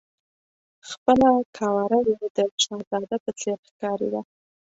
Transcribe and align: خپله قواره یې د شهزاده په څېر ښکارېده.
خپله 0.89 1.29
قواره 1.57 1.99
یې 2.09 2.19
د 2.37 2.39
شهزاده 2.63 3.17
په 3.23 3.31
څېر 3.39 3.57
ښکارېده. 3.69 4.21